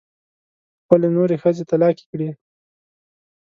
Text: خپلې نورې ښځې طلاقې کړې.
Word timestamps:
خپلې 0.83 1.07
نورې 1.15 1.35
ښځې 1.41 1.63
طلاقې 1.69 2.05
کړې. 2.11 2.29